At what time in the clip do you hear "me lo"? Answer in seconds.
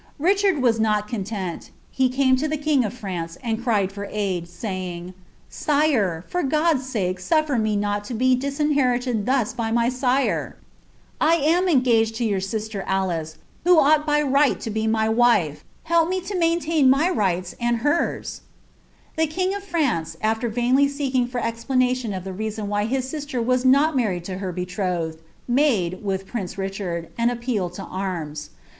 16.09-16.35